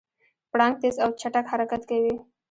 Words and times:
پړانګ 0.51 0.75
تېز 0.81 0.95
او 1.03 1.09
چټک 1.19 1.45
حرکت 1.51 1.81
کوي. 1.89 2.15